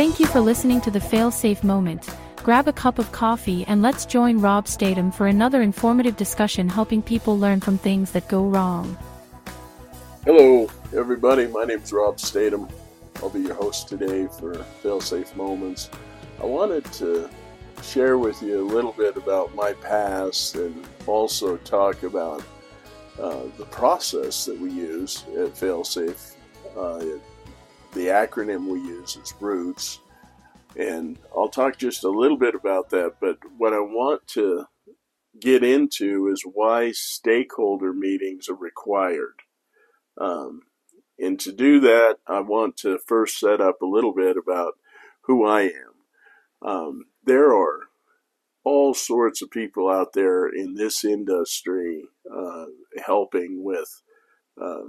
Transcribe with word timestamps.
Thank 0.00 0.18
you 0.18 0.24
for 0.24 0.40
listening 0.40 0.80
to 0.80 0.90
the 0.90 0.98
Failsafe 0.98 1.62
Moment. 1.62 2.08
Grab 2.36 2.66
a 2.66 2.72
cup 2.72 2.98
of 2.98 3.12
coffee 3.12 3.66
and 3.68 3.82
let's 3.82 4.06
join 4.06 4.38
Rob 4.38 4.66
Statham 4.66 5.12
for 5.12 5.26
another 5.26 5.60
informative 5.60 6.16
discussion 6.16 6.70
helping 6.70 7.02
people 7.02 7.38
learn 7.38 7.60
from 7.60 7.76
things 7.76 8.10
that 8.12 8.26
go 8.26 8.44
wrong. 8.44 8.96
Hello, 10.24 10.70
everybody. 10.96 11.48
My 11.48 11.64
name 11.64 11.80
is 11.80 11.92
Rob 11.92 12.18
Statham. 12.18 12.66
I'll 13.16 13.28
be 13.28 13.40
your 13.40 13.52
host 13.52 13.88
today 13.88 14.26
for 14.38 14.54
Failsafe 14.82 15.36
Moments. 15.36 15.90
I 16.42 16.46
wanted 16.46 16.86
to 16.94 17.28
share 17.82 18.16
with 18.16 18.40
you 18.40 18.62
a 18.62 18.66
little 18.66 18.92
bit 18.92 19.18
about 19.18 19.54
my 19.54 19.74
past 19.74 20.54
and 20.54 20.82
also 21.06 21.58
talk 21.58 22.04
about 22.04 22.42
uh, 23.20 23.42
the 23.58 23.66
process 23.66 24.46
that 24.46 24.58
we 24.58 24.70
use 24.70 25.26
at 25.36 25.48
Failsafe. 25.48 26.36
Uh, 26.74 27.04
the 27.92 28.06
acronym 28.06 28.66
we 28.66 28.80
use 28.80 29.16
is 29.16 29.34
ROOTS. 29.40 30.00
And 30.76 31.18
I'll 31.36 31.48
talk 31.48 31.78
just 31.78 32.04
a 32.04 32.08
little 32.08 32.36
bit 32.36 32.54
about 32.54 32.90
that. 32.90 33.14
But 33.20 33.38
what 33.58 33.72
I 33.72 33.80
want 33.80 34.26
to 34.28 34.66
get 35.38 35.64
into 35.64 36.28
is 36.28 36.42
why 36.44 36.92
stakeholder 36.92 37.92
meetings 37.92 38.48
are 38.48 38.54
required. 38.54 39.40
Um, 40.18 40.62
and 41.18 41.38
to 41.40 41.52
do 41.52 41.80
that, 41.80 42.18
I 42.26 42.40
want 42.40 42.76
to 42.78 42.98
first 43.06 43.38
set 43.38 43.60
up 43.60 43.82
a 43.82 43.86
little 43.86 44.14
bit 44.14 44.36
about 44.36 44.74
who 45.22 45.44
I 45.44 45.62
am. 45.62 46.68
Um, 46.68 47.04
there 47.24 47.54
are 47.54 47.80
all 48.64 48.94
sorts 48.94 49.42
of 49.42 49.50
people 49.50 49.88
out 49.88 50.12
there 50.12 50.46
in 50.46 50.74
this 50.74 51.04
industry 51.04 52.04
uh, 52.30 52.66
helping 53.04 53.62
with 53.62 54.02
uh, 54.60 54.80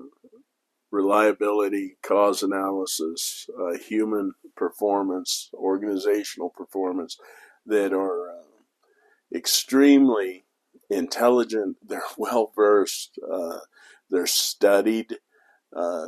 reliability, 0.92 1.98
cause 2.04 2.44
analysis, 2.44 3.50
uh, 3.60 3.78
human 3.78 4.34
performance, 4.56 5.50
organizational 5.54 6.50
performance 6.50 7.18
that 7.66 7.94
are 7.94 8.30
uh, 8.30 8.44
extremely 9.34 10.46
intelligent, 10.90 11.78
they're 11.88 12.02
well 12.18 12.52
versed, 12.56 13.18
uh, 13.32 13.60
they're 14.10 14.28
studied. 14.28 15.16
Uh, 15.76 16.08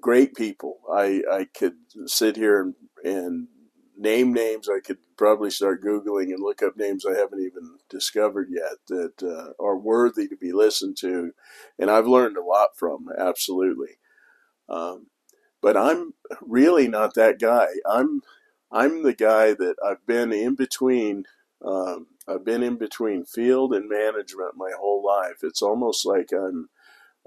great 0.00 0.34
people. 0.34 0.78
I, 0.92 1.22
I 1.30 1.46
could 1.56 1.74
sit 2.06 2.36
here 2.36 2.60
and, 2.60 2.74
and 3.04 3.48
name 3.96 4.32
names. 4.32 4.68
I 4.68 4.80
could 4.80 4.98
probably 5.18 5.50
start 5.50 5.82
Googling 5.82 6.32
and 6.32 6.40
look 6.40 6.62
up 6.62 6.76
names 6.76 7.04
I 7.04 7.18
haven't 7.18 7.40
even 7.40 7.76
discovered 7.90 8.48
yet 8.50 8.78
that 8.86 9.22
uh, 9.22 9.62
are 9.62 9.76
worthy 9.76 10.28
to 10.28 10.36
be 10.36 10.52
listened 10.52 10.96
to. 10.98 11.32
And 11.78 11.90
I've 11.90 12.06
learned 12.06 12.36
a 12.38 12.42
lot 12.44 12.76
from, 12.76 13.08
absolutely. 13.18 13.98
Um, 14.68 15.08
but 15.60 15.76
I'm 15.76 16.14
really 16.40 16.88
not 16.88 17.14
that 17.14 17.38
guy. 17.40 17.66
I'm 17.84 18.22
I'm 18.70 19.02
the 19.02 19.14
guy 19.14 19.54
that 19.54 19.76
I've 19.84 20.06
been 20.06 20.32
in 20.32 20.54
between. 20.54 21.24
Um, 21.64 22.08
I've 22.28 22.44
been 22.44 22.62
in 22.62 22.76
between 22.76 23.24
field 23.24 23.72
and 23.74 23.88
management 23.88 24.52
my 24.56 24.70
whole 24.78 25.04
life. 25.04 25.38
It's 25.42 25.62
almost 25.62 26.06
like 26.06 26.32
I'm 26.32 26.68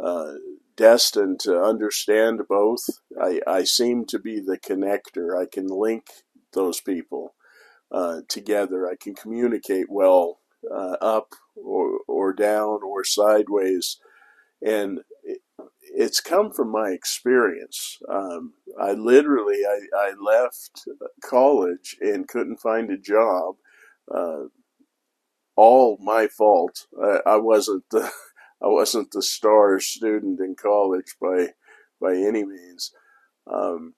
uh, 0.01 0.35
destined 0.77 1.39
to 1.41 1.61
understand 1.61 2.41
both. 2.47 2.87
I, 3.19 3.41
I 3.45 3.63
seem 3.63 4.05
to 4.05 4.19
be 4.19 4.39
the 4.39 4.57
connector. 4.57 5.37
I 5.37 5.47
can 5.47 5.67
link 5.67 6.05
those 6.53 6.79
people 6.79 7.33
uh, 7.91 8.21
together. 8.27 8.87
I 8.87 8.95
can 8.95 9.15
communicate 9.15 9.87
well 9.89 10.39
uh, 10.69 10.95
up 11.01 11.33
or, 11.55 11.99
or 12.07 12.33
down 12.33 12.79
or 12.83 13.03
sideways. 13.03 13.97
And 14.61 15.01
it, 15.23 15.39
it's 15.93 16.21
come 16.21 16.51
from 16.51 16.71
my 16.71 16.89
experience. 16.89 17.97
Um, 18.09 18.53
I 18.79 18.93
literally, 18.93 19.65
I, 19.65 19.79
I 19.95 20.13
left 20.19 20.87
college 21.23 21.97
and 21.99 22.27
couldn't 22.27 22.61
find 22.61 22.89
a 22.89 22.97
job. 22.97 23.55
Uh, 24.13 24.45
all 25.55 25.97
my 26.01 26.27
fault. 26.27 26.87
I, 27.01 27.19
I 27.25 27.35
wasn't 27.37 27.83
the, 27.91 28.09
I 28.63 28.67
wasn't 28.67 29.11
the 29.11 29.21
star 29.21 29.79
student 29.79 30.39
in 30.39 30.55
college 30.55 31.15
by, 31.19 31.49
by 31.99 32.15
any 32.15 32.45
means. 32.45 32.91
Um, 33.51 33.95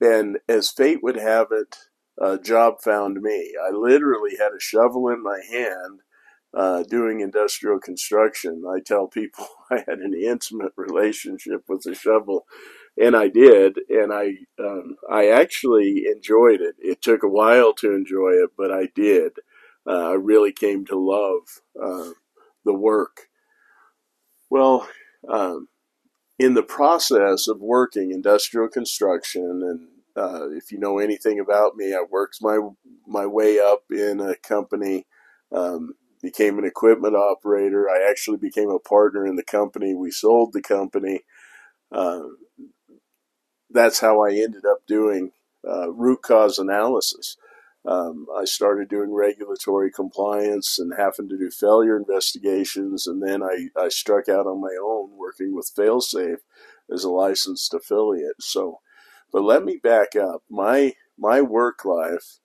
and 0.00 0.38
as 0.48 0.70
fate 0.70 1.02
would 1.02 1.16
have 1.16 1.48
it, 1.50 1.76
a 2.20 2.38
job 2.38 2.80
found 2.82 3.20
me. 3.20 3.54
I 3.62 3.70
literally 3.70 4.36
had 4.38 4.52
a 4.52 4.60
shovel 4.60 5.08
in 5.08 5.22
my 5.22 5.40
hand 5.50 6.00
uh, 6.54 6.82
doing 6.84 7.20
industrial 7.20 7.78
construction. 7.78 8.64
I 8.68 8.80
tell 8.80 9.06
people 9.06 9.46
I 9.70 9.84
had 9.86 9.98
an 9.98 10.14
intimate 10.14 10.72
relationship 10.76 11.64
with 11.68 11.82
the 11.82 11.94
shovel, 11.94 12.46
and 13.00 13.16
I 13.16 13.28
did, 13.28 13.78
and 13.88 14.12
I 14.12 14.34
um, 14.58 14.96
I 15.10 15.28
actually 15.28 16.04
enjoyed 16.12 16.60
it. 16.60 16.76
It 16.78 17.02
took 17.02 17.22
a 17.22 17.28
while 17.28 17.72
to 17.74 17.94
enjoy 17.94 18.30
it, 18.30 18.50
but 18.56 18.72
I 18.72 18.88
did. 18.94 19.32
Uh, 19.86 20.10
I 20.10 20.14
really 20.14 20.52
came 20.52 20.84
to 20.86 20.98
love 20.98 21.42
uh, 21.80 22.12
the 22.64 22.74
work. 22.74 23.28
Well, 24.50 24.88
um, 25.28 25.68
in 26.38 26.54
the 26.54 26.62
process 26.62 27.48
of 27.48 27.60
working 27.60 28.10
industrial 28.10 28.68
construction, 28.68 29.60
and 29.62 29.88
uh, 30.18 30.50
if 30.50 30.72
you 30.72 30.78
know 30.78 30.98
anything 30.98 31.38
about 31.38 31.76
me, 31.76 31.94
I 31.94 32.04
worked 32.08 32.38
my 32.40 32.58
my 33.06 33.26
way 33.26 33.58
up 33.58 33.84
in 33.90 34.20
a 34.20 34.34
company, 34.36 35.06
um, 35.52 35.94
became 36.22 36.58
an 36.58 36.64
equipment 36.64 37.14
operator. 37.14 37.88
I 37.88 38.08
actually 38.08 38.38
became 38.38 38.70
a 38.70 38.78
partner 38.78 39.26
in 39.26 39.36
the 39.36 39.44
company. 39.44 39.94
We 39.94 40.10
sold 40.10 40.52
the 40.52 40.62
company. 40.62 41.20
Uh, 41.92 42.22
that's 43.70 44.00
how 44.00 44.24
I 44.24 44.30
ended 44.30 44.64
up 44.64 44.86
doing 44.86 45.32
uh, 45.66 45.92
root 45.92 46.22
cause 46.22 46.58
analysis. 46.58 47.36
Um, 47.86 48.26
I 48.36 48.44
started 48.44 48.88
doing 48.88 49.14
regulatory 49.14 49.90
compliance 49.90 50.78
and 50.78 50.92
having 50.98 51.28
to 51.28 51.38
do 51.38 51.50
failure 51.50 51.96
investigations, 51.96 53.06
and 53.06 53.22
then 53.22 53.42
I, 53.42 53.68
I 53.78 53.88
struck 53.88 54.28
out 54.28 54.46
on 54.46 54.60
my 54.60 54.76
own 54.82 55.16
working 55.16 55.54
with 55.54 55.72
Failsafe 55.74 56.40
as 56.92 57.04
a 57.04 57.10
licensed 57.10 57.72
affiliate. 57.72 58.42
So, 58.42 58.80
but 59.32 59.42
let 59.42 59.64
me 59.64 59.78
back 59.82 60.16
up. 60.16 60.42
My 60.50 60.94
my 61.18 61.40
work 61.40 61.84
life, 61.84 62.38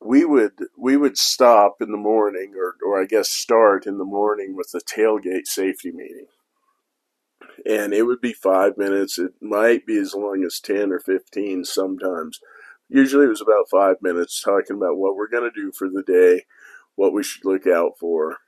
we 0.00 0.24
would 0.24 0.52
we 0.78 0.96
would 0.96 1.18
stop 1.18 1.76
in 1.80 1.90
the 1.90 1.96
morning, 1.98 2.54
or 2.56 2.76
or 2.84 3.00
I 3.00 3.06
guess 3.06 3.28
start 3.28 3.86
in 3.86 3.98
the 3.98 4.04
morning 4.04 4.56
with 4.56 4.72
a 4.74 4.80
tailgate 4.80 5.46
safety 5.46 5.92
meeting, 5.92 6.26
and 7.66 7.92
it 7.92 8.02
would 8.02 8.20
be 8.20 8.32
five 8.32 8.78
minutes. 8.78 9.18
It 9.18 9.32
might 9.40 9.86
be 9.86 9.98
as 9.98 10.14
long 10.14 10.44
as 10.44 10.60
ten 10.60 10.92
or 10.92 11.00
fifteen 11.00 11.64
sometimes 11.64 12.40
usually 12.92 13.24
it 13.24 13.30
was 13.30 13.40
about 13.40 13.70
five 13.70 13.96
minutes 14.02 14.40
talking 14.40 14.76
about 14.76 14.96
what 14.96 15.16
we're 15.16 15.28
going 15.28 15.50
to 15.50 15.60
do 15.60 15.72
for 15.72 15.88
the 15.88 16.02
day, 16.02 16.44
what 16.94 17.12
we 17.12 17.22
should 17.22 17.44
look 17.44 17.66
out 17.66 17.92
for. 17.98 18.38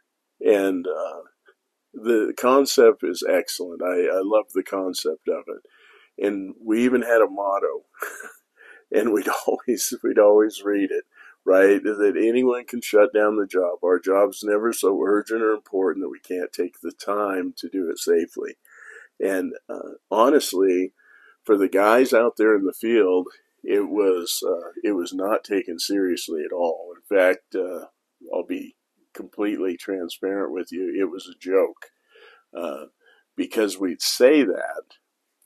And 0.40 0.86
uh, 0.86 1.22
the 1.94 2.34
concept 2.36 3.02
is 3.02 3.24
excellent. 3.28 3.82
I, 3.82 4.06
I 4.06 4.20
love 4.22 4.46
the 4.54 4.62
concept 4.62 5.28
of 5.28 5.44
it. 5.48 5.62
And 6.18 6.54
we 6.64 6.84
even 6.84 7.02
had 7.02 7.20
a 7.20 7.28
motto, 7.28 7.84
and 8.92 9.12
we'd 9.12 9.28
always 9.46 9.94
we'd 10.02 10.18
always 10.18 10.62
read 10.62 10.90
it, 10.90 11.04
right? 11.44 11.82
That 11.82 12.16
anyone 12.16 12.64
can 12.66 12.80
shut 12.80 13.12
down 13.12 13.36
the 13.36 13.46
job. 13.46 13.78
Our 13.84 13.98
job's 13.98 14.42
never 14.42 14.72
so 14.72 15.00
urgent 15.04 15.42
or 15.42 15.52
important 15.52 16.04
that 16.04 16.10
we 16.10 16.20
can't 16.20 16.52
take 16.52 16.80
the 16.80 16.92
time 16.92 17.54
to 17.58 17.68
do 17.68 17.90
it 17.90 17.98
safely. 17.98 18.56
And 19.20 19.54
uh, 19.68 19.98
honestly, 20.10 20.92
for 21.44 21.56
the 21.56 21.68
guys 21.68 22.12
out 22.12 22.36
there 22.36 22.54
in 22.56 22.64
the 22.64 22.72
field, 22.72 23.28
it 23.62 23.88
was 23.88 24.42
uh, 24.46 24.70
it 24.82 24.92
was 24.92 25.12
not 25.12 25.44
taken 25.44 25.78
seriously 25.78 26.42
at 26.44 26.52
all. 26.52 26.92
In 26.94 27.16
fact, 27.16 27.54
uh, 27.54 27.86
I'll 28.32 28.46
be 28.46 28.76
completely 29.14 29.76
transparent 29.76 30.52
with 30.52 30.72
you. 30.72 30.94
It 30.98 31.10
was 31.10 31.26
a 31.28 31.38
joke 31.38 31.86
uh, 32.56 32.86
because 33.36 33.78
we'd 33.78 34.02
say 34.02 34.42
that 34.42 34.82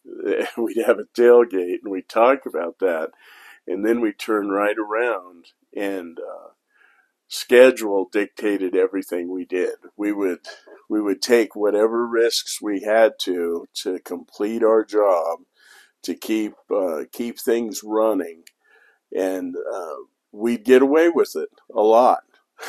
we'd 0.57 0.85
have 0.87 0.99
a 0.99 1.05
tailgate 1.21 1.79
and 1.83 1.91
we'd 1.93 2.09
talk 2.09 2.47
about 2.47 2.79
that, 2.81 3.11
and 3.67 3.85
then 3.87 4.01
we'd 4.01 4.19
turn 4.19 4.49
right 4.51 4.77
around 4.79 5.47
and 5.77 6.19
uh, 6.19 6.51
schedule 7.29 8.09
dictated 8.11 8.77
everything 8.77 9.33
we 9.33 9.45
did. 9.45 9.77
We 9.97 10.13
would 10.13 10.41
we 10.89 11.01
would 11.01 11.23
take 11.23 11.55
whatever 11.57 12.07
risks 12.07 12.61
we 12.63 12.83
had 12.83 13.15
to 13.21 13.67
to 13.83 13.99
complete 14.01 14.63
our 14.63 14.85
job 14.85 15.41
to 16.03 16.15
keep 16.15 16.55
uh, 16.75 17.05
keep 17.13 17.39
things 17.39 17.83
running, 17.85 18.45
and 19.17 19.55
uh, 19.57 19.97
we'd 20.33 20.65
get 20.65 20.83
away 20.83 21.09
with 21.09 21.37
it 21.37 21.51
a 21.75 21.83
lot. 21.83 22.25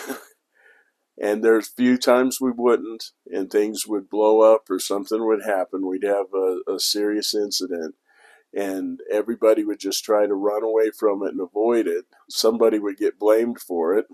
and 1.19 1.44
there's 1.44 1.68
few 1.68 1.98
times 1.98 2.39
we 2.39 2.51
wouldn't, 2.51 3.12
and 3.31 3.51
things 3.51 3.86
would 3.86 4.10
blow 4.10 4.42
up 4.42 4.69
or 4.69 4.80
something 4.80 5.25
would 5.25 5.44
happen. 5.44 5.86
We'd 5.86 6.04
have 6.04 6.27
a, 6.33 6.60
a 6.68 6.80
serious 6.80 7.36
incident, 7.36 7.95
and 8.54 9.01
everybody 9.12 9.63
would 9.63 9.80
just 9.80 10.04
try 10.04 10.25
to 10.25 10.33
run 10.33 10.63
away 10.63 10.92
from 10.98 11.21
it 11.24 11.31
and 11.31 11.42
avoid 11.42 11.88
it. 11.88 12.06
Somebody 12.30 12.80
would 12.80 12.98
get 12.98 13.19
blamed 13.19 13.60
for 13.60 13.98
it. 13.98 14.06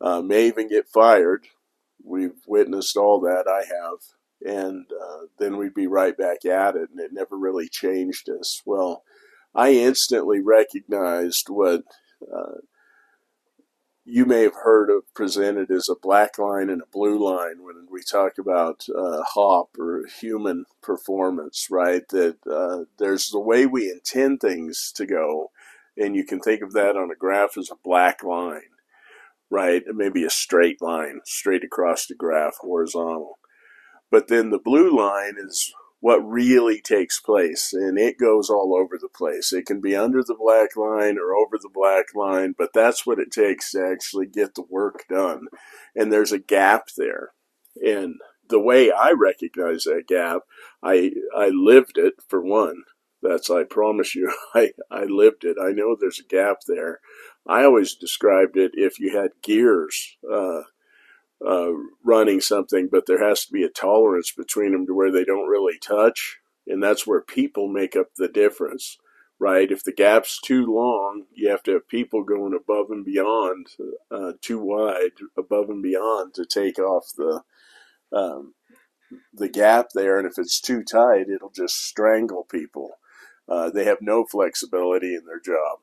Uh, 0.00 0.22
may 0.22 0.46
even 0.46 0.68
get 0.68 0.88
fired. 0.88 1.46
We've 2.02 2.40
witnessed 2.46 2.96
all 2.96 3.20
that. 3.20 3.46
I 3.48 3.64
have, 3.64 3.98
and 4.42 4.86
uh, 4.90 5.26
then 5.38 5.58
we'd 5.58 5.74
be 5.74 5.86
right 5.86 6.16
back 6.16 6.44
at 6.46 6.76
it, 6.76 6.90
and 6.90 7.00
it 7.00 7.12
never 7.12 7.36
really 7.36 7.68
changed 7.68 8.28
us. 8.30 8.62
Well, 8.64 9.02
I 9.54 9.72
instantly 9.72 10.40
recognized 10.40 11.48
what 11.48 11.82
uh, 12.22 12.60
you 14.08 14.24
may 14.24 14.42
have 14.42 14.54
heard 14.62 14.88
of 14.88 15.02
presented 15.14 15.68
as 15.68 15.88
a 15.88 16.00
black 16.00 16.38
line 16.38 16.70
and 16.70 16.80
a 16.80 16.92
blue 16.92 17.18
line 17.18 17.64
when 17.64 17.88
we 17.90 18.00
talk 18.02 18.38
about 18.38 18.86
uh, 18.96 19.22
HOP 19.34 19.76
or 19.78 20.04
human 20.20 20.64
performance, 20.80 21.66
right? 21.70 22.08
That 22.10 22.36
uh, 22.46 22.84
there's 22.98 23.28
the 23.30 23.40
way 23.40 23.66
we 23.66 23.90
intend 23.90 24.40
things 24.40 24.92
to 24.94 25.06
go, 25.06 25.50
and 25.96 26.14
you 26.14 26.24
can 26.24 26.38
think 26.38 26.62
of 26.62 26.72
that 26.72 26.96
on 26.96 27.10
a 27.10 27.16
graph 27.16 27.58
as 27.58 27.68
a 27.68 27.82
black 27.82 28.22
line, 28.22 28.70
right? 29.50 29.82
Maybe 29.88 30.24
a 30.24 30.30
straight 30.30 30.80
line, 30.80 31.20
straight 31.24 31.64
across 31.64 32.06
the 32.06 32.14
graph, 32.14 32.58
horizontal. 32.60 33.38
But 34.08 34.28
then 34.28 34.50
the 34.50 34.60
blue 34.60 34.96
line 34.96 35.34
is 35.36 35.74
what 36.00 36.18
really 36.18 36.80
takes 36.80 37.20
place 37.20 37.72
and 37.72 37.98
it 37.98 38.18
goes 38.18 38.50
all 38.50 38.76
over 38.76 38.98
the 39.00 39.08
place. 39.08 39.52
It 39.52 39.66
can 39.66 39.80
be 39.80 39.96
under 39.96 40.22
the 40.22 40.36
black 40.38 40.76
line 40.76 41.18
or 41.18 41.34
over 41.34 41.58
the 41.58 41.70
black 41.72 42.06
line 42.14 42.54
but 42.56 42.70
that's 42.74 43.06
what 43.06 43.18
it 43.18 43.30
takes 43.30 43.72
to 43.72 43.84
actually 43.84 44.26
get 44.26 44.54
the 44.54 44.64
work 44.68 45.04
done. 45.08 45.46
And 45.94 46.12
there's 46.12 46.32
a 46.32 46.38
gap 46.38 46.88
there. 46.96 47.30
And 47.84 48.16
the 48.48 48.60
way 48.60 48.92
i 48.92 49.10
recognize 49.10 49.84
that 49.84 50.04
gap 50.06 50.42
i 50.82 51.10
i 51.36 51.48
lived 51.48 51.98
it 51.98 52.14
for 52.28 52.40
one. 52.40 52.82
That's 53.22 53.50
i 53.50 53.64
promise 53.64 54.14
you 54.14 54.32
i 54.54 54.72
i 54.90 55.04
lived 55.04 55.44
it. 55.44 55.56
I 55.60 55.72
know 55.72 55.96
there's 55.98 56.20
a 56.20 56.28
gap 56.34 56.58
there. 56.68 57.00
I 57.48 57.64
always 57.64 57.94
described 57.94 58.56
it 58.56 58.72
if 58.74 58.98
you 58.98 59.16
had 59.16 59.30
gears 59.42 60.16
uh, 60.30 60.62
uh, 61.44 61.72
running 62.04 62.40
something, 62.40 62.88
but 62.90 63.06
there 63.06 63.26
has 63.26 63.44
to 63.46 63.52
be 63.52 63.64
a 63.64 63.68
tolerance 63.68 64.32
between 64.32 64.72
them 64.72 64.86
to 64.86 64.94
where 64.94 65.10
they 65.10 65.24
don't 65.24 65.48
really 65.48 65.78
touch. 65.78 66.38
And 66.66 66.82
that's 66.82 67.06
where 67.06 67.20
people 67.20 67.68
make 67.68 67.94
up 67.94 68.08
the 68.16 68.28
difference, 68.28 68.98
right? 69.38 69.70
If 69.70 69.84
the 69.84 69.92
gap's 69.92 70.40
too 70.40 70.66
long, 70.66 71.24
you 71.32 71.48
have 71.50 71.62
to 71.64 71.72
have 71.72 71.88
people 71.88 72.24
going 72.24 72.54
above 72.54 72.90
and 72.90 73.04
beyond, 73.04 73.68
uh, 74.10 74.32
too 74.40 74.58
wide, 74.58 75.12
above 75.36 75.68
and 75.68 75.82
beyond 75.82 76.34
to 76.34 76.44
take 76.44 76.78
off 76.78 77.12
the 77.16 77.42
um, 78.12 78.54
the 79.32 79.48
gap 79.48 79.88
there. 79.94 80.18
And 80.18 80.26
if 80.26 80.38
it's 80.38 80.60
too 80.60 80.82
tight, 80.82 81.28
it'll 81.28 81.50
just 81.50 81.84
strangle 81.86 82.44
people. 82.44 82.98
Uh, 83.48 83.70
they 83.70 83.84
have 83.84 83.98
no 84.00 84.24
flexibility 84.24 85.14
in 85.14 85.24
their 85.26 85.40
job. 85.40 85.78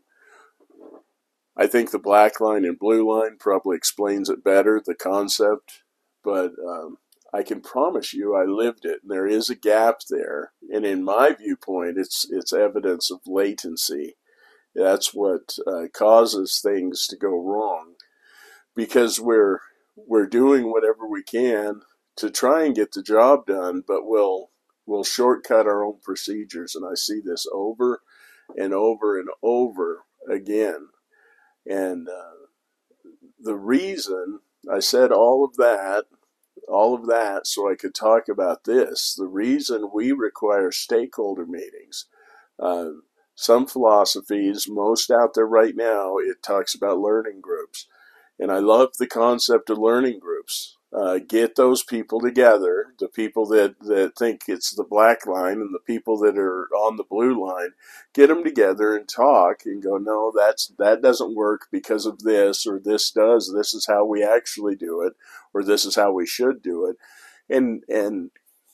I 1.56 1.68
think 1.68 1.92
the 1.92 2.00
black 2.00 2.40
line 2.40 2.66
and 2.66 2.80
blue 2.80 3.08
line 3.12 3.38
probably 3.40 3.78
explains 3.78 4.30
it 4.30 4.44
better, 4.44 4.82
the 4.84 4.96
concept, 4.96 5.84
but 6.24 6.54
um, 6.68 6.98
I 7.32 7.44
can 7.44 7.62
promise 7.62 8.14
you 8.14 8.36
I 8.36 8.46
lived 8.46 8.86
it. 8.86 9.02
And 9.04 9.12
there 9.12 9.28
is 9.28 9.50
a 9.50 9.56
gap 9.56 10.00
there. 10.10 10.52
And 10.72 10.86
in 10.86 11.04
my 11.04 11.34
viewpoint, 11.34 11.98
it's, 11.98 12.26
it's 12.30 12.54
evidence 12.54 13.12
of 13.12 13.20
latency. 13.28 14.16
That's 14.74 15.14
what 15.14 15.58
uh, 15.68 15.88
causes 15.94 16.60
things 16.64 17.06
to 17.08 17.16
go 17.16 17.40
wrong 17.40 17.94
because 18.76 19.20
we're, 19.20 19.60
we're 19.96 20.26
doing 20.26 20.72
whatever 20.72 21.08
we 21.08 21.22
can 21.22 21.82
to 22.16 22.32
try 22.32 22.66
and 22.66 22.76
get 22.76 22.94
the 22.94 23.04
job 23.04 23.46
done, 23.46 23.84
but 23.88 24.08
we'll, 24.08 24.50
we'll 24.88 25.04
shortcut 25.04 25.68
our 25.68 25.84
own 25.84 26.00
procedures. 26.04 26.74
And 26.74 26.84
I 26.84 26.96
see 26.96 27.20
this 27.24 27.46
over 27.54 28.02
and 28.58 28.74
over 28.74 29.20
and 29.20 29.30
over 29.44 30.06
again 30.28 30.88
and 31.66 32.08
uh, 32.08 32.48
the 33.40 33.56
reason 33.56 34.40
I 34.72 34.80
said 34.80 35.12
all 35.12 35.44
of 35.44 35.56
that, 35.58 36.06
all 36.68 36.96
of 36.96 37.08
that, 37.08 37.48
so 37.48 37.70
I 37.70 37.76
could 37.76 37.94
talk 37.94 38.30
about 38.30 38.64
this, 38.64 39.16
the 39.18 39.28
reason 39.28 39.90
we 39.94 40.12
require 40.12 40.72
stakeholder 40.72 41.46
meetings. 41.46 42.06
Uh, 42.60 42.90
some 43.36 43.66
philosophies, 43.66 44.68
most 44.70 45.10
out 45.10 45.34
there 45.34 45.48
right 45.48 45.76
now, 45.76 46.18
it 46.18 46.44
talks 46.44 46.76
about 46.76 47.00
learning 47.00 47.42
groups. 47.42 47.88
And 48.40 48.52
I 48.52 48.60
love 48.60 48.90
the 48.98 49.08
concept 49.08 49.70
of 49.70 49.78
learning 49.78 50.20
groups 50.20 50.78
uh, 50.94 51.18
get 51.28 51.56
those 51.56 51.84
people 51.84 52.20
together, 52.20 52.94
the 53.00 53.08
people 53.08 53.48
that, 53.48 53.80
that 53.80 54.16
think 54.18 54.44
it's 54.48 54.76
the 54.76 54.84
black 54.84 55.26
line 55.26 55.54
and 55.54 55.74
the 55.74 55.80
people 55.80 56.20
that 56.20 56.38
are 56.38 56.68
on 56.76 56.98
the 56.98 57.04
blue 57.04 57.44
line, 57.44 57.70
get 58.14 58.28
them 58.28 58.44
together 58.44 58.96
and 58.96 59.10
talk 59.10 59.62
and 59.66 59.82
go, 59.82 59.98
no, 59.98 60.32
that's, 60.36 60.72
that 60.78 61.02
doesn't 61.02 61.36
work 61.36 61.68
because 61.72 62.06
of 62.06 62.20
this, 62.20 62.68
or 62.68 62.80
this 62.80 63.10
does, 63.10 63.52
this 63.56 63.74
is 63.74 63.88
how 63.88 64.06
we 64.06 64.24
actually 64.24 64.76
do 64.76 65.02
it, 65.02 65.14
or 65.52 65.64
this 65.64 65.84
is 65.84 65.96
how 65.96 66.12
we 66.12 66.28
should 66.28 66.62
do 66.62 66.86
it. 66.86 66.98
And, 67.50 67.84
and 67.90 68.30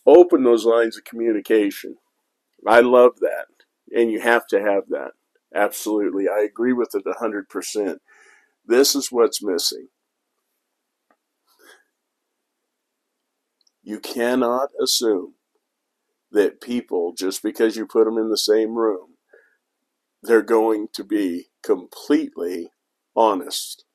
open 0.06 0.44
those 0.44 0.66
lines 0.66 0.98
of 0.98 1.06
communication. 1.06 1.98
I 2.68 2.81
love 2.81 3.19
that. 3.21 3.45
And 3.95 4.12
you 4.12 4.19
have 4.19 4.45
to 4.48 4.60
have 4.62 4.89
that. 4.89 5.12
Absolutely. 5.56 6.27
I 6.27 6.42
agree 6.42 6.74
with 6.74 6.94
it 6.94 7.06
100%. 7.06 7.98
This 8.66 8.94
is 8.94 9.12
what's 9.12 9.42
missing 9.42 9.88
You 13.90 14.00
cannot 14.00 14.70
assume 14.80 15.34
that 16.32 16.62
people, 16.62 17.12
just 17.12 17.42
because 17.42 17.76
you 17.76 17.88
put 17.88 18.06
them 18.06 18.20
in 18.20 18.30
the 18.30 18.38
same 18.38 18.76
room, 18.76 19.16
they're 20.22 20.44
going 20.44 20.90
to 20.94 21.04
be 21.04 21.48
completely 21.64 22.70
honest. 23.16 23.86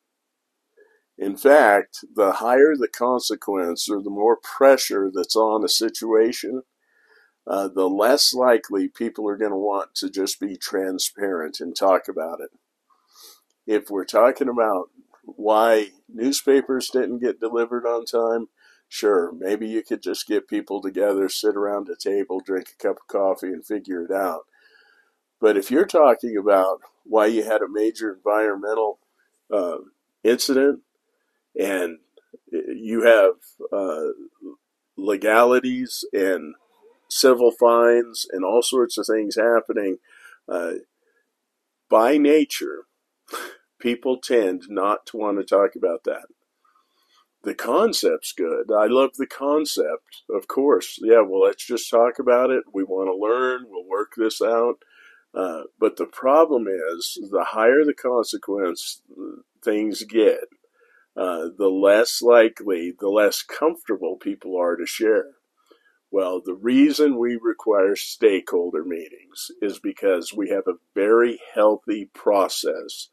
In 1.16 1.36
fact, 1.36 2.04
the 2.12 2.32
higher 2.32 2.74
the 2.76 2.88
consequence 2.88 3.88
or 3.88 4.02
the 4.02 4.10
more 4.10 4.36
pressure 4.36 5.12
that's 5.14 5.36
on 5.36 5.62
a 5.62 5.68
situation, 5.68 6.62
uh, 7.46 7.68
the 7.68 7.88
less 7.88 8.34
likely 8.34 8.88
people 8.88 9.28
are 9.28 9.36
going 9.36 9.52
to 9.52 9.56
want 9.56 9.94
to 9.94 10.10
just 10.10 10.40
be 10.40 10.56
transparent 10.56 11.60
and 11.60 11.76
talk 11.76 12.08
about 12.08 12.40
it. 12.40 12.50
If 13.64 13.90
we're 13.90 14.06
talking 14.06 14.48
about 14.48 14.86
why 15.22 15.90
newspapers 16.12 16.90
didn't 16.92 17.20
get 17.20 17.38
delivered 17.38 17.86
on 17.86 18.06
time, 18.06 18.48
Sure, 18.88 19.32
maybe 19.32 19.66
you 19.66 19.82
could 19.82 20.02
just 20.02 20.26
get 20.26 20.46
people 20.48 20.80
together, 20.80 21.28
sit 21.28 21.56
around 21.56 21.88
a 21.88 21.96
table, 21.96 22.40
drink 22.40 22.68
a 22.70 22.82
cup 22.82 22.96
of 22.98 23.06
coffee, 23.08 23.48
and 23.48 23.66
figure 23.66 24.02
it 24.04 24.10
out. 24.12 24.42
But 25.40 25.56
if 25.56 25.70
you're 25.70 25.86
talking 25.86 26.36
about 26.36 26.80
why 27.04 27.26
you 27.26 27.44
had 27.44 27.62
a 27.62 27.68
major 27.68 28.14
environmental 28.14 28.98
uh, 29.52 29.78
incident 30.22 30.80
and 31.58 31.98
you 32.50 33.02
have 33.04 33.34
uh, 33.72 34.12
legalities 34.96 36.04
and 36.12 36.54
civil 37.08 37.52
fines 37.52 38.26
and 38.32 38.44
all 38.44 38.62
sorts 38.62 38.98
of 38.98 39.06
things 39.06 39.36
happening, 39.36 39.98
uh, 40.48 40.74
by 41.88 42.18
nature, 42.18 42.86
people 43.78 44.18
tend 44.18 44.64
not 44.68 45.06
to 45.06 45.16
want 45.16 45.38
to 45.38 45.44
talk 45.44 45.76
about 45.76 46.04
that 46.04 46.26
the 47.44 47.54
concept's 47.54 48.32
good. 48.32 48.72
I 48.72 48.86
love 48.86 49.10
the 49.16 49.26
concept, 49.26 50.22
of 50.30 50.48
course. 50.48 50.98
Yeah, 51.02 51.20
well, 51.20 51.42
let's 51.42 51.66
just 51.66 51.90
talk 51.90 52.18
about 52.18 52.50
it. 52.50 52.64
We 52.72 52.84
want 52.84 53.08
to 53.08 53.14
learn. 53.16 53.66
We'll 53.68 53.88
work 53.88 54.12
this 54.16 54.40
out. 54.42 54.76
Uh, 55.34 55.64
but 55.78 55.96
the 55.96 56.06
problem 56.06 56.66
is, 56.68 57.18
the 57.30 57.44
higher 57.48 57.84
the 57.84 57.94
consequence 57.94 59.02
things 59.62 60.04
get, 60.04 60.44
uh, 61.16 61.48
the 61.56 61.68
less 61.68 62.22
likely, 62.22 62.94
the 62.98 63.08
less 63.08 63.42
comfortable 63.42 64.16
people 64.16 64.56
are 64.56 64.76
to 64.76 64.86
share. 64.86 65.32
Well, 66.10 66.40
the 66.44 66.54
reason 66.54 67.18
we 67.18 67.36
require 67.40 67.96
stakeholder 67.96 68.84
meetings 68.84 69.50
is 69.60 69.80
because 69.80 70.32
we 70.32 70.50
have 70.50 70.68
a 70.68 70.78
very 70.94 71.40
healthy 71.54 72.08
process 72.14 73.08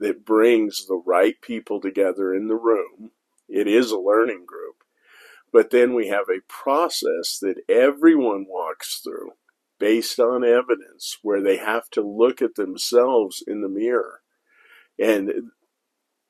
that 0.00 0.24
brings 0.24 0.86
the 0.86 1.00
right 1.06 1.40
people 1.40 1.80
together 1.80 2.34
in 2.34 2.48
the 2.48 2.56
room 2.56 3.12
it 3.50 3.66
is 3.66 3.90
a 3.90 3.98
learning 3.98 4.44
group. 4.46 4.76
But 5.52 5.70
then 5.70 5.94
we 5.94 6.08
have 6.08 6.28
a 6.28 6.46
process 6.48 7.38
that 7.40 7.62
everyone 7.68 8.46
walks 8.48 9.00
through 9.02 9.32
based 9.78 10.20
on 10.20 10.44
evidence 10.44 11.18
where 11.22 11.42
they 11.42 11.56
have 11.56 11.90
to 11.90 12.02
look 12.02 12.40
at 12.40 12.54
themselves 12.54 13.42
in 13.46 13.62
the 13.62 13.68
mirror. 13.68 14.20
And 14.98 15.32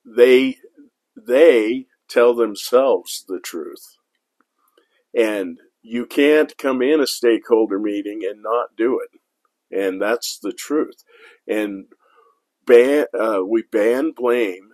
they 0.05 0.57
they 1.17 1.87
tell 2.09 2.35
themselves 2.35 3.25
the 3.29 3.41
truth. 3.41 3.97
And 5.15 5.59
you 5.83 6.07
can't 6.07 6.57
come 6.57 6.83
in 6.83 7.01
a 7.01 7.07
stakeholder 7.07 7.79
meeting 7.79 8.21
and 8.29 8.43
not 8.43 8.77
do 8.77 9.01
it. 9.01 9.21
And 9.77 10.01
that's 10.01 10.39
the 10.39 10.53
truth. 10.53 11.05
And 11.47 11.87
ban, 12.67 13.07
uh, 13.19 13.41
we 13.47 13.63
ban 13.71 14.13
blame 14.13 14.70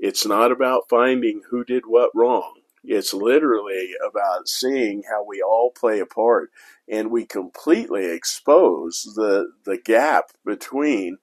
it's 0.00 0.26
not 0.26 0.50
about 0.50 0.88
finding 0.88 1.42
who 1.50 1.62
did 1.62 1.84
what 1.86 2.10
wrong. 2.14 2.54
It's 2.82 3.12
literally 3.12 3.90
about 4.08 4.48
seeing 4.48 5.02
how 5.10 5.22
we 5.22 5.42
all 5.42 5.70
play 5.70 6.00
a 6.00 6.06
part 6.06 6.50
and 6.88 7.10
we 7.10 7.26
completely 7.26 8.06
expose 8.06 9.12
the, 9.14 9.52
the 9.66 9.76
gap 9.76 10.30
between 10.44 11.18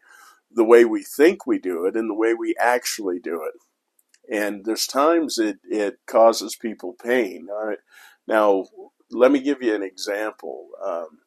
the 0.52 0.64
way 0.64 0.86
we 0.86 1.04
think 1.04 1.48
we 1.48 1.58
do 1.58 1.86
it 1.86 1.96
and 1.96 2.08
the 2.08 2.16
way 2.16 2.36
we 2.36 2.56
actually 2.60 3.20
do 3.20 3.44
it. 3.44 4.34
And 4.34 4.66
there's 4.66 4.86
times 4.86 5.40
it, 5.40 5.58
it 5.64 5.98
causes 6.06 6.56
people 6.56 6.96
pain. 7.04 7.48
Now, 8.28 8.66
let 9.10 9.32
me 9.32 9.40
give 9.40 9.64
you 9.64 9.74
an 9.74 9.84
example. 9.84 10.68
Um, 10.86 11.20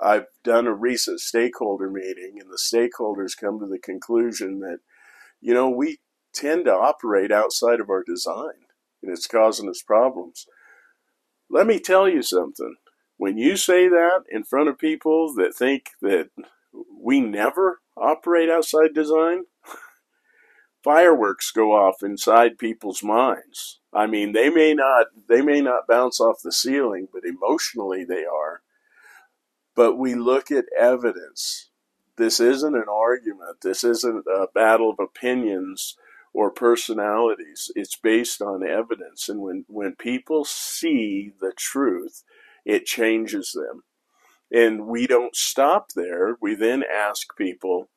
I've 0.00 0.26
done 0.44 0.66
a 0.66 0.74
recent 0.74 1.20
stakeholder 1.20 1.90
meeting, 1.90 2.38
and 2.40 2.50
the 2.50 2.58
stakeholders 2.58 3.36
come 3.36 3.58
to 3.58 3.66
the 3.66 3.78
conclusion 3.78 4.60
that, 4.60 4.78
you 5.40 5.54
know, 5.54 5.68
we 5.70 5.98
tend 6.34 6.64
to 6.66 6.72
operate 6.72 7.32
outside 7.32 7.80
of 7.80 7.90
our 7.90 8.02
design, 8.02 8.66
and 9.02 9.12
it's 9.12 9.26
causing 9.26 9.68
us 9.68 9.82
problems. 9.82 10.46
Let 11.50 11.66
me 11.66 11.78
tell 11.78 12.08
you 12.08 12.22
something. 12.22 12.76
When 13.16 13.38
you 13.38 13.56
say 13.56 13.88
that 13.88 14.24
in 14.28 14.44
front 14.44 14.68
of 14.68 14.78
people 14.78 15.32
that 15.34 15.54
think 15.54 15.90
that 16.02 16.30
we 17.00 17.20
never 17.20 17.80
operate 17.96 18.50
outside 18.50 18.92
design, 18.92 19.44
fireworks 20.84 21.50
go 21.52 21.72
off 21.72 22.02
inside 22.02 22.58
people's 22.58 23.02
minds. 23.02 23.80
I 23.92 24.06
mean, 24.06 24.32
they 24.32 24.50
may 24.50 24.74
not 24.74 25.06
they 25.28 25.40
may 25.40 25.60
not 25.60 25.86
bounce 25.88 26.20
off 26.20 26.42
the 26.42 26.50
ceiling, 26.50 27.08
but 27.12 27.22
emotionally 27.24 28.04
they 28.04 28.24
are. 28.24 28.62
But 29.76 29.96
we 29.96 30.14
look 30.14 30.50
at 30.50 30.64
evidence. 30.78 31.70
This 32.16 32.40
isn't 32.40 32.76
an 32.76 32.86
argument. 32.90 33.60
This 33.62 33.84
isn't 33.84 34.24
a 34.26 34.46
battle 34.54 34.90
of 34.90 34.98
opinions 35.00 35.96
or 36.34 36.50
personalities. 36.50 37.70
It's 37.74 37.96
based 37.96 38.42
on 38.42 38.66
evidence. 38.66 39.28
And 39.28 39.40
when, 39.40 39.64
when 39.68 39.94
people 39.94 40.44
see 40.44 41.32
the 41.40 41.52
truth, 41.56 42.24
it 42.64 42.84
changes 42.84 43.52
them. 43.52 43.84
And 44.52 44.86
we 44.86 45.06
don't 45.06 45.34
stop 45.34 45.92
there. 45.94 46.36
We 46.40 46.54
then 46.54 46.82
ask 46.82 47.36
people, 47.36 47.88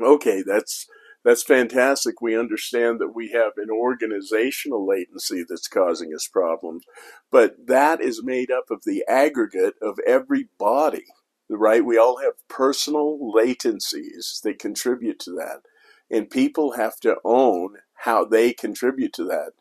okay, 0.00 0.42
that's 0.46 0.86
that's 1.24 1.42
fantastic. 1.42 2.20
We 2.20 2.38
understand 2.38 3.00
that 3.00 3.14
we 3.14 3.30
have 3.30 3.52
an 3.56 3.70
organizational 3.70 4.86
latency 4.86 5.42
that's 5.48 5.68
causing 5.68 6.12
us 6.14 6.28
problems, 6.28 6.84
but 7.32 7.66
that 7.66 8.02
is 8.02 8.22
made 8.22 8.50
up 8.50 8.64
of 8.70 8.82
the 8.84 9.02
aggregate 9.08 9.74
of 9.80 9.98
every 10.06 10.48
body, 10.58 11.06
right? 11.48 11.82
We 11.82 11.96
all 11.96 12.18
have 12.18 12.46
personal 12.48 13.18
latencies 13.34 14.42
that 14.42 14.58
contribute 14.58 15.18
to 15.20 15.30
that, 15.30 15.62
and 16.10 16.30
people 16.30 16.72
have 16.72 16.98
to 17.00 17.16
own 17.24 17.76
how 18.04 18.24
they 18.24 18.52
contribute 18.52 19.12
to 19.14 19.24
that. 19.24 19.52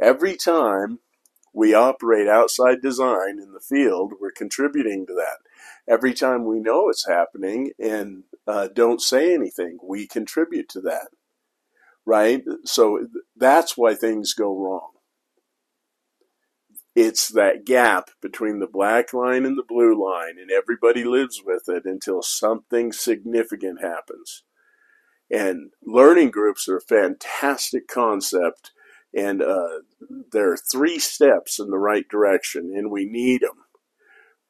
Every 0.00 0.36
time 0.36 0.98
we 1.54 1.74
operate 1.74 2.28
outside 2.28 2.80
design 2.80 3.38
in 3.38 3.52
the 3.52 3.60
field, 3.60 4.14
we're 4.20 4.30
contributing 4.32 5.06
to 5.06 5.14
that. 5.14 5.38
Every 5.86 6.14
time 6.14 6.44
we 6.44 6.60
know 6.60 6.88
it's 6.88 7.06
happening 7.06 7.72
and 7.78 8.24
uh, 8.46 8.68
don't 8.74 9.00
say 9.00 9.34
anything. 9.34 9.78
We 9.82 10.06
contribute 10.06 10.68
to 10.70 10.80
that, 10.82 11.08
right? 12.04 12.42
So 12.64 13.06
that's 13.36 13.76
why 13.76 13.94
things 13.94 14.34
go 14.34 14.56
wrong. 14.56 14.90
It's 16.94 17.28
that 17.28 17.64
gap 17.64 18.10
between 18.20 18.58
the 18.58 18.66
black 18.66 19.14
line 19.14 19.46
and 19.46 19.56
the 19.56 19.64
blue 19.66 19.94
line, 19.94 20.38
and 20.38 20.50
everybody 20.50 21.04
lives 21.04 21.42
with 21.44 21.64
it 21.68 21.84
until 21.86 22.20
something 22.20 22.92
significant 22.92 23.80
happens. 23.80 24.42
And 25.32 25.72
learning 25.82 26.30
groups 26.32 26.68
are 26.68 26.78
a 26.78 26.82
fantastic 26.82 27.88
concept, 27.88 28.72
and 29.16 29.42
uh, 29.42 29.80
there 30.32 30.52
are 30.52 30.58
three 30.58 30.98
steps 31.00 31.58
in 31.58 31.70
the 31.70 31.78
right 31.78 32.08
direction, 32.08 32.72
and 32.76 32.90
we 32.90 33.06
need 33.06 33.42
them 33.42 33.52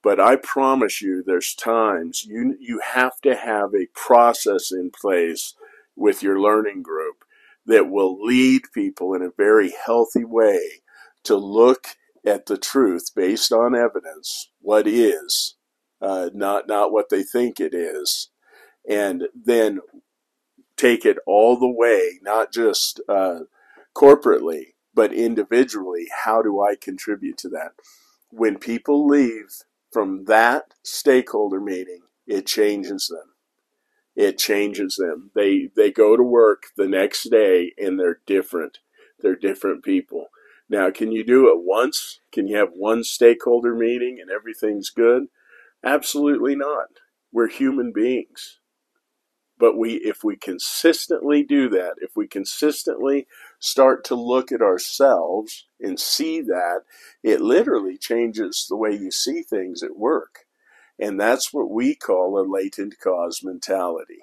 but 0.03 0.21
I 0.21 0.37
promise 0.37 1.01
you, 1.03 1.23
there's 1.25 1.55
times 1.55 2.25
you 2.25 2.57
you 2.61 2.81
have 2.95 3.21
to 3.23 3.37
have 3.37 3.75
a 3.75 3.89
process 3.95 4.73
in 4.73 4.91
place 4.91 5.55
with 5.97 6.23
your 6.23 6.41
learning 6.41 6.83
group 6.83 7.25
that 7.67 7.91
will 7.91 8.23
lead 8.23 8.63
people 8.75 9.15
in 9.15 9.23
a 9.23 9.31
very 9.37 9.73
healthy 9.87 10.25
way 10.25 10.83
to 11.25 11.37
look 11.37 11.89
at 12.27 12.47
the 12.47 12.59
truth 12.59 13.13
based 13.15 13.53
on 13.53 13.77
evidence, 13.77 14.51
what 14.61 14.89
is, 14.89 15.57
uh, 16.01 16.31
not 16.35 16.67
not 16.67 16.93
what 16.93 17.11
they 17.11 17.23
think 17.23 17.61
it 17.61 17.75
is, 17.75 18.31
and 18.89 19.25
then 19.35 19.81
take 20.77 21.05
it 21.05 21.19
all 21.27 21.57
the 21.57 21.69
way, 21.69 22.19
not 22.23 22.53
just 22.53 23.01
uh, 23.09 23.41
corporately, 23.95 24.75
but 24.95 25.13
individually. 25.13 26.07
How 26.25 26.43
do 26.43 26.61
I 26.61 26.75
contribute 26.77 27.39
to 27.39 27.49
that? 27.51 27.73
When 28.31 28.59
people 28.59 29.07
leave 29.07 29.49
from 29.91 30.25
that 30.25 30.75
stakeholder 30.83 31.61
meeting, 31.61 32.01
it 32.27 32.47
changes 32.47 33.09
them. 33.09 33.33
It 34.15 34.39
changes 34.39 34.97
them. 34.97 35.31
They 35.35 35.71
they 35.75 35.91
go 35.91 36.17
to 36.17 36.23
work 36.23 36.65
the 36.77 36.87
next 36.89 37.31
day 37.31 37.73
and 37.79 37.99
they're 37.99 38.21
different. 38.27 38.79
They're 39.21 39.37
different 39.37 39.85
people. 39.85 40.27
Now, 40.69 40.91
can 40.91 41.13
you 41.13 41.25
do 41.25 41.49
it 41.49 41.63
once? 41.63 42.21
Can 42.33 42.47
you 42.47 42.57
have 42.57 42.71
one 42.75 43.05
stakeholder 43.05 43.75
meeting 43.75 44.19
and 44.21 44.31
everything's 44.31 44.91
good? 44.91 45.25
Absolutely 45.85 46.57
not. 46.57 46.89
We're 47.33 47.49
human 47.49 47.93
beings. 47.93 48.59
But 49.63 49.79
we, 49.79 49.95
if 49.95 50.25
we 50.25 50.37
consistently 50.37 51.45
do 51.45 51.71
that, 51.71 51.95
if 52.03 52.17
we 52.17 52.29
consistently 52.29 53.29
start 53.61 54.05
to 54.07 54.17
look 54.17 54.53
at 54.53 54.61
ourselves 54.61 55.69
and 55.81 56.01
see 56.01 56.43
that, 56.43 56.81
it 57.23 57.41
literally 57.41 57.97
changes 57.97 58.67
the 58.69 58.77
way 58.77 58.93
you 58.93 59.13
see 59.13 59.45
things 59.45 59.85
at 59.85 59.97
work. 59.97 60.47
And 60.99 61.21
that's 61.21 61.55
what 61.55 61.71
we 61.71 61.95
call 61.95 62.41
a 62.41 62.43
latent 62.43 62.97
cause 63.01 63.43
mentality. 63.45 64.23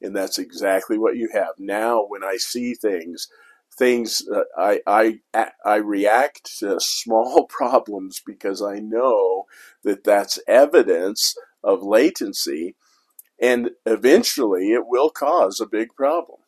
And 0.00 0.14
that's 0.16 0.38
exactly 0.38 0.96
what 0.96 1.16
you 1.16 1.30
have. 1.34 1.54
Now, 1.58 2.04
when 2.06 2.22
I 2.24 2.36
see 2.36 2.74
things, 2.74 3.28
things 3.76 4.22
uh, 4.32 4.42
I, 4.56 5.20
I 5.34 5.50
I 5.64 5.76
react 5.76 6.58
to 6.60 6.76
small 6.80 7.46
problems 7.50 8.22
because 8.24 8.62
I 8.62 8.78
know 8.78 9.46
that 9.84 10.04
that's 10.04 10.38
evidence 10.48 11.36
of 11.64 11.82
latency 11.82 12.76
and 13.40 13.70
eventually 13.86 14.72
it 14.72 14.86
will 14.86 15.10
cause 15.10 15.60
a 15.60 15.66
big 15.66 15.94
problem. 15.94 16.40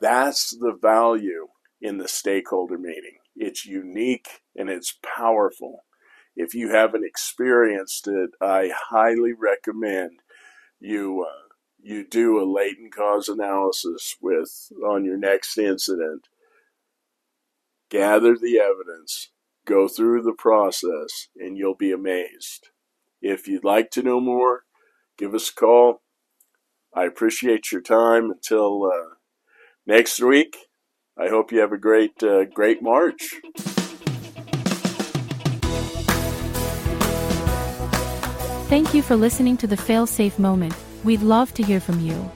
That's 0.00 0.50
the 0.50 0.76
value 0.80 1.48
in 1.80 1.98
the 1.98 2.08
stakeholder 2.08 2.78
meeting. 2.78 3.18
It's 3.36 3.66
unique 3.66 4.42
and 4.56 4.68
it's 4.68 4.98
powerful. 5.16 5.84
If 6.36 6.54
you 6.54 6.70
haven't 6.70 7.04
experienced 7.04 8.08
it, 8.08 8.30
I 8.40 8.72
highly 8.90 9.32
recommend 9.32 10.20
you 10.80 11.26
uh, 11.28 11.44
you 11.80 12.06
do 12.06 12.40
a 12.40 12.50
latent 12.50 12.94
cause 12.94 13.28
analysis 13.28 14.16
with 14.20 14.72
on 14.84 15.04
your 15.04 15.18
next 15.18 15.58
incident. 15.58 16.28
Gather 17.90 18.36
the 18.36 18.58
evidence, 18.58 19.30
go 19.66 19.86
through 19.86 20.22
the 20.22 20.32
process, 20.32 21.28
and 21.36 21.56
you'll 21.56 21.76
be 21.76 21.92
amazed. 21.92 22.70
If 23.20 23.46
you'd 23.46 23.64
like 23.64 23.90
to 23.92 24.02
know 24.02 24.18
more, 24.18 24.62
give 25.18 25.34
us 25.34 25.50
a 25.50 25.54
call. 25.54 26.02
I 26.94 27.04
appreciate 27.04 27.72
your 27.72 27.80
time. 27.80 28.30
Until 28.30 28.84
uh, 28.84 29.14
next 29.86 30.20
week, 30.20 30.56
I 31.18 31.28
hope 31.28 31.52
you 31.52 31.60
have 31.60 31.72
a 31.72 31.78
great, 31.78 32.22
uh, 32.22 32.44
great 32.44 32.82
March. 32.82 33.34
Thank 38.68 38.94
you 38.94 39.02
for 39.02 39.14
listening 39.14 39.56
to 39.58 39.66
the 39.66 39.76
Failsafe 39.76 40.38
Moment. 40.38 40.74
We'd 41.04 41.22
love 41.22 41.52
to 41.54 41.62
hear 41.62 41.80
from 41.80 42.00
you. 42.00 42.30